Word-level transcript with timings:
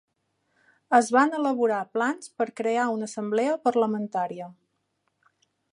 Es 0.99 1.09
van 1.15 1.35
elaborar 1.41 1.81
plans 1.97 2.33
per 2.41 2.49
crear 2.61 2.87
una 2.97 3.09
assemblea 3.11 3.57
parlamentària. 3.69 4.49